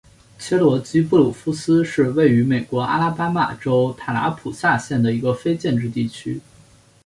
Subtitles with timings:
[0.39, 6.41] 切罗基布鲁夫斯是位于美国阿拉巴马州塔拉普萨县的一个非建制地区。